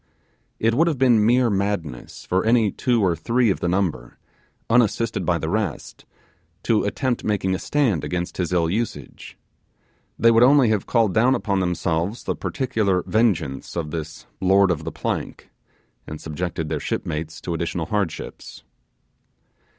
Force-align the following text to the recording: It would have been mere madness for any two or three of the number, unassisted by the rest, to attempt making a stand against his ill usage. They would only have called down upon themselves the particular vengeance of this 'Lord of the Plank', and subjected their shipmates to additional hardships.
It 0.57 0.73
would 0.73 0.87
have 0.87 0.97
been 0.97 1.23
mere 1.23 1.51
madness 1.51 2.25
for 2.25 2.43
any 2.43 2.71
two 2.71 3.03
or 3.05 3.15
three 3.15 3.51
of 3.51 3.59
the 3.59 3.67
number, 3.67 4.17
unassisted 4.67 5.27
by 5.27 5.37
the 5.37 5.47
rest, 5.47 6.05
to 6.63 6.83
attempt 6.85 7.23
making 7.23 7.53
a 7.53 7.59
stand 7.59 8.03
against 8.03 8.37
his 8.37 8.51
ill 8.51 8.67
usage. 8.67 9.37
They 10.17 10.31
would 10.31 10.41
only 10.41 10.69
have 10.69 10.87
called 10.87 11.13
down 11.13 11.35
upon 11.35 11.59
themselves 11.59 12.23
the 12.23 12.35
particular 12.35 13.03
vengeance 13.05 13.75
of 13.75 13.91
this 13.91 14.25
'Lord 14.39 14.71
of 14.71 14.85
the 14.85 14.91
Plank', 14.91 15.51
and 16.07 16.19
subjected 16.19 16.67
their 16.67 16.79
shipmates 16.79 17.39
to 17.41 17.53
additional 17.53 17.85
hardships. 17.85 18.63